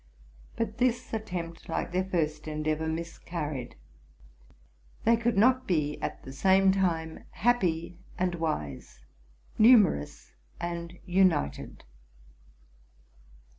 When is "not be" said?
5.37-6.01